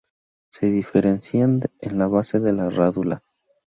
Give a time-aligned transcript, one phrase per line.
[0.49, 3.21] Se diferencian en la base de la rádula.